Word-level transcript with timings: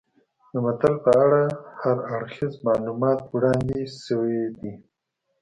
د 0.51 0.53
متل 0.65 0.93
په 1.05 1.11
اړه 1.23 1.43
هر 1.81 1.97
اړخیز 2.15 2.53
معلومات 2.67 3.19
وړاندې 3.33 3.79
شوي 4.05 4.43
دي 4.59 4.73